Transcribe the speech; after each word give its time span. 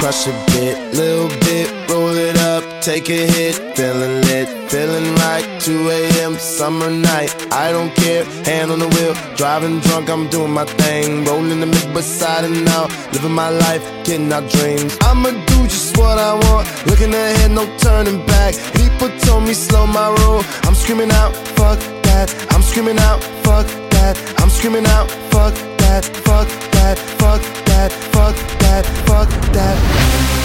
Crush 0.00 0.26
a 0.26 0.32
bit, 0.46 0.94
little 0.94 1.28
bit, 1.40 1.90
roll 1.90 2.16
it 2.16 2.38
up, 2.38 2.64
take 2.80 3.10
a 3.10 3.26
hit, 3.26 3.76
feeling 3.76 4.22
lit, 4.22 4.48
feeling 4.70 5.14
right. 5.16 5.44
2 5.60 5.90
a.m. 5.90 6.07
summer 6.38 6.90
night, 6.90 7.34
I 7.52 7.72
don't 7.72 7.94
care, 7.94 8.24
hand 8.44 8.70
on 8.70 8.78
the 8.78 8.88
wheel, 8.88 9.14
driving 9.36 9.80
drunk, 9.80 10.08
I'm 10.08 10.28
doing 10.28 10.52
my 10.52 10.64
thing, 10.64 11.24
rolling 11.24 11.60
the 11.60 11.66
mid 11.66 11.92
beside 11.92 12.44
and 12.44 12.68
out, 12.68 12.90
living 13.12 13.32
my 13.32 13.50
life, 13.50 13.82
getting 14.04 14.32
our 14.32 14.42
dreams. 14.48 14.96
I'ma 15.02 15.30
do 15.30 15.58
just 15.64 15.96
what 15.98 16.18
I 16.18 16.34
want, 16.34 16.68
looking 16.86 17.12
ahead, 17.12 17.50
no 17.50 17.64
turning 17.78 18.24
back. 18.26 18.54
People 18.74 19.08
told 19.20 19.44
me 19.44 19.54
slow 19.54 19.86
my 19.86 20.08
roll, 20.20 20.42
I'm 20.62 20.74
screaming 20.74 21.10
out, 21.12 21.34
fuck 21.58 21.78
that, 22.04 22.28
I'm 22.50 22.62
screaming 22.62 22.98
out, 22.98 23.22
fuck 23.44 23.66
that, 23.90 24.16
I'm 24.38 24.50
screaming 24.50 24.86
out, 24.86 25.10
fuck 25.30 25.54
that, 25.78 26.04
fuck 26.26 26.48
that, 26.72 26.98
fuck 27.18 27.42
that, 27.66 27.92
fuck 28.12 28.36
that, 28.60 28.86
fuck 29.06 29.28
that. 29.52 30.37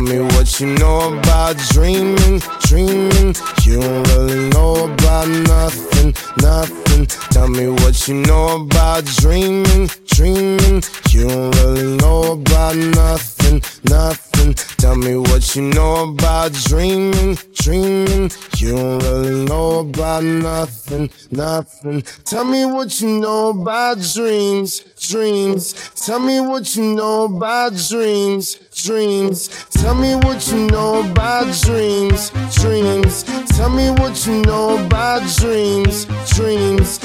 Tell 0.00 0.08
me 0.08 0.20
what 0.34 0.58
you 0.58 0.66
know 0.76 1.12
about 1.12 1.58
dreaming, 1.72 2.40
dreaming. 2.60 3.34
You 3.64 3.82
don't 3.82 4.08
really 4.08 4.48
know 4.48 4.90
about 4.90 5.28
nothing, 5.28 6.14
nothing. 6.40 7.04
Tell 7.32 7.48
me 7.48 7.68
what 7.68 8.08
you 8.08 8.14
know 8.14 8.62
about 8.62 9.04
dreaming, 9.04 9.90
dreaming. 10.06 10.82
You 11.10 11.28
don't 11.28 11.54
really 11.56 11.96
know 11.98 12.32
about 12.32 12.76
nothing, 12.76 13.60
nothing. 13.90 14.29
Tell 14.78 14.96
me 14.96 15.16
what 15.16 15.54
you 15.54 15.62
know 15.62 16.08
about 16.08 16.52
dreaming, 16.52 17.36
dreaming. 17.54 18.30
You 18.56 18.74
don't 18.74 19.02
really 19.02 19.44
know 19.44 19.80
about 19.80 20.24
nothing, 20.24 21.10
nothing. 21.30 22.02
Tell 22.24 22.44
me 22.44 22.64
what 22.64 23.00
you 23.00 23.20
know 23.20 23.50
about 23.50 23.98
dreams, 24.00 24.80
dreams. 25.08 25.74
Tell 26.06 26.20
me 26.20 26.40
what 26.40 26.74
you 26.74 26.94
know 26.94 27.24
about 27.24 27.76
dreams, 27.76 28.56
dreams. 28.84 29.48
Tell 29.70 29.94
me 29.94 30.14
what 30.16 30.46
you 30.50 30.66
know 30.68 31.10
about 31.10 31.54
dreams, 31.62 32.30
dreams. 32.54 33.24
Tell 33.56 33.70
me 33.70 33.90
what 33.90 34.26
you 34.26 34.42
know 34.42 34.84
about 34.84 35.22
dreams, 35.36 36.06
dreams. 36.34 36.98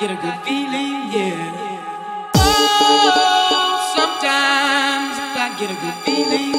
Get 0.00 0.10
a 0.12 0.14
good 0.14 0.40
feeling, 0.46 1.12
yeah. 1.12 2.32
Oh, 2.34 3.92
sometimes 3.94 5.14
I 5.36 5.54
get 5.60 5.70
a 5.70 5.76
good 5.76 5.98
feeling, 6.06 6.54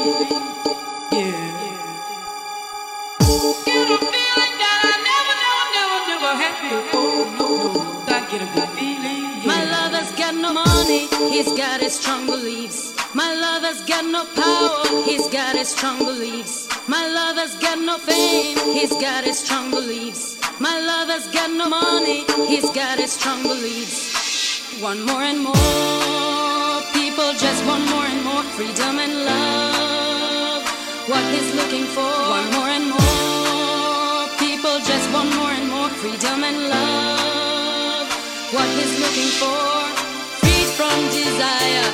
yeah. 1.10 1.50
Get 3.66 3.90
a 3.90 3.98
feeling 3.98 4.54
that 4.62 4.80
I 4.86 4.94
never, 5.10 5.34
never, 5.42 5.66
never, 5.74 5.98
never 6.12 6.32
had 6.38 6.54
before. 6.70 7.26
No, 7.34 7.48
no, 8.06 8.14
I 8.14 8.20
get 8.30 8.42
a 8.42 8.48
good 8.54 8.70
feeling, 8.78 9.24
yeah. 9.42 9.50
My 9.50 9.62
lover's 9.74 10.12
got 10.12 10.34
no 10.36 10.52
money, 10.52 11.08
he's 11.28 11.50
got 11.58 11.80
his 11.80 11.98
strong 11.98 12.26
beliefs. 12.26 12.94
My 13.12 13.34
lover's 13.34 13.82
got 13.82 14.04
no 14.04 14.24
power, 14.36 15.02
he's 15.02 15.26
got 15.26 15.56
his 15.56 15.66
strong 15.66 15.98
beliefs. 15.98 16.68
My 16.86 17.08
lover's 17.08 17.56
got 17.56 17.80
no 17.80 17.98
fame, 17.98 18.56
he's 18.72 18.92
got 18.92 19.24
his 19.24 19.40
strong 19.40 19.72
beliefs. 19.72 20.31
My 20.62 20.78
lover's 20.78 21.26
got 21.26 21.50
no 21.50 21.68
money, 21.68 22.22
he's 22.46 22.70
got 22.70 22.96
his 23.00 23.14
strong 23.14 23.42
beliefs. 23.42 24.80
One 24.80 25.02
more 25.04 25.24
and 25.24 25.40
more, 25.42 26.78
people 26.94 27.30
just 27.34 27.66
want 27.66 27.82
more 27.90 28.06
and 28.06 28.22
more 28.22 28.44
freedom 28.54 29.00
and 29.00 29.24
love. 29.26 30.62
What 31.10 31.24
he's 31.34 31.50
looking 31.58 31.86
for, 31.96 32.12
one 32.38 32.48
more 32.54 32.70
and 32.78 32.86
more, 32.94 34.22
people 34.38 34.78
just 34.86 35.06
want 35.12 35.34
more 35.34 35.50
and 35.50 35.68
more 35.68 35.90
freedom 35.98 36.44
and 36.44 36.58
love. 36.70 38.06
What 38.54 38.68
he's 38.78 38.94
looking 39.02 39.32
for, 39.42 39.66
freed 40.38 40.70
from 40.78 40.96
desire, 41.10 41.88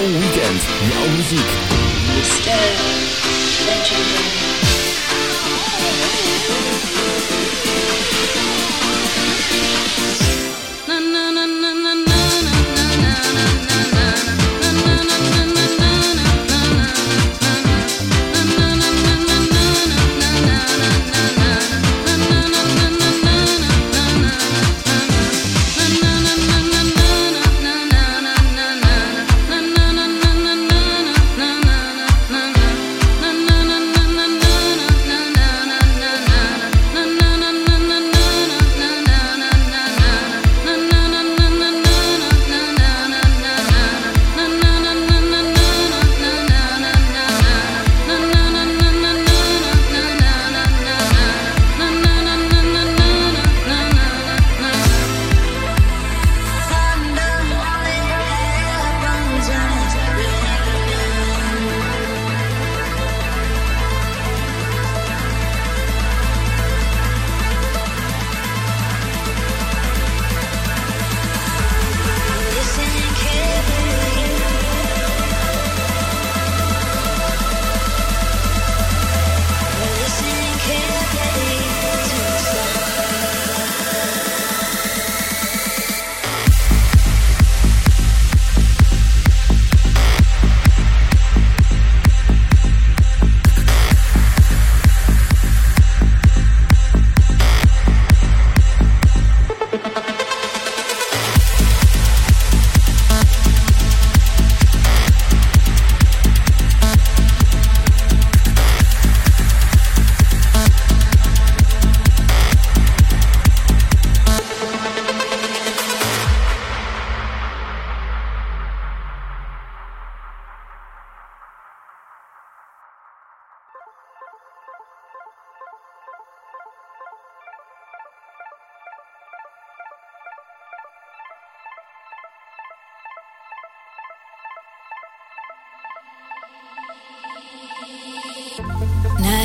Jouw 0.00 0.18
weekend, 0.18 0.62
jouw 0.90 1.08
muziek. 1.16 1.50
Now 3.66 4.59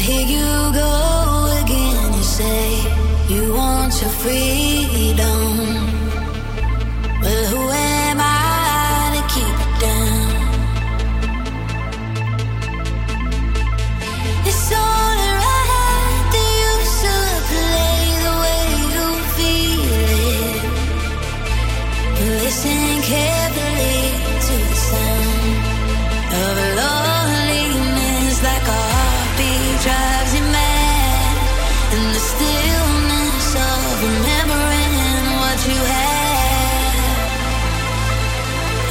here 0.05 0.27
you 0.35 0.73
go 0.81 1.61
again. 1.63 2.13
You 2.13 2.23
say 2.23 2.65
you 3.27 3.53
want 3.53 3.93
your 4.01 4.11
freedom. 4.21 4.74
Remembering 34.05 35.23
what 35.41 35.59
you 35.67 35.79
had 35.93 36.95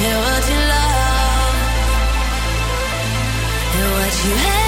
and 0.07 0.17
what 0.25 0.43
you 0.51 0.59
love 0.73 1.55
and 3.75 3.87
what 3.95 4.13
you 4.25 4.35
had. 4.35 4.64